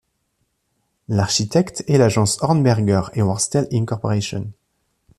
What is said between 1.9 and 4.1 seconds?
l'agence Hornberger & Worstell Inc.